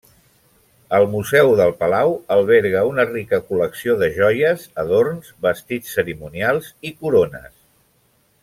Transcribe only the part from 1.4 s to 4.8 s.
del Palau alberga una rica col·lecció de joies,